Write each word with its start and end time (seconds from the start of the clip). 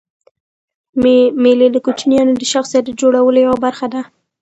مېلې 1.43 1.67
د 1.71 1.77
کوچنيانو 1.85 2.33
د 2.37 2.43
شخصیت 2.53 2.83
د 2.85 2.91
جوړولو 3.01 3.37
یوه 3.45 3.57
برخه 3.65 3.85
ده. 3.93 4.01